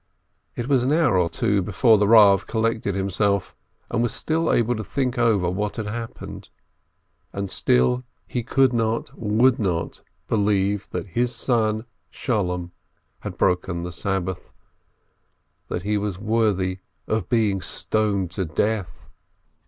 It 0.55 0.67
was 0.67 0.83
an 0.83 0.91
hour 0.91 1.15
or 1.15 1.29
two 1.29 1.61
before 1.61 1.99
the 1.99 2.07
Eav 2.07 2.47
collected 2.47 2.95
him 2.95 3.11
self, 3.11 3.55
and 3.91 4.01
was 4.01 4.25
able 4.31 4.75
to 4.75 4.83
think 4.83 5.19
over 5.19 5.47
what 5.47 5.75
had 5.75 5.85
happened. 5.85 6.49
And 7.33 7.51
still 7.51 8.03
he 8.25 8.41
could 8.41 8.73
not, 8.73 9.11
would 9.15 9.59
not, 9.59 10.01
believe 10.27 10.89
that 10.89 11.09
his 11.09 11.35
son, 11.35 11.85
Sholem, 12.11 12.71
had 13.19 13.37
broken 13.37 13.83
the 13.83 13.91
Sabbath, 13.91 14.51
that 15.67 15.83
he 15.83 15.99
was 15.99 16.17
worthy 16.17 16.79
of 17.05 17.29
being 17.29 17.61
stoned 17.61 18.31
to 18.31 18.43
death. 18.45 19.07